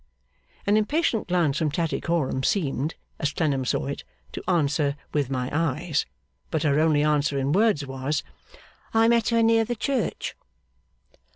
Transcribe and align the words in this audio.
An 0.65 0.77
impatient 0.77 1.27
glance 1.27 1.59
from 1.59 1.69
Tattycoram 1.69 2.43
seemed, 2.43 2.95
as 3.19 3.31
Clennam 3.33 3.65
saw 3.65 3.85
it, 3.85 4.03
to 4.31 4.41
answer 4.49 4.95
'With 5.13 5.29
my 5.29 5.47
eyes!' 5.53 6.07
But 6.49 6.63
her 6.63 6.79
only 6.79 7.03
answer 7.03 7.37
in 7.37 7.51
words 7.51 7.85
was: 7.85 8.23
'I 8.95 9.09
met 9.09 9.29
her 9.29 9.43
near 9.43 9.63
the 9.63 9.75
church. 9.75 10.35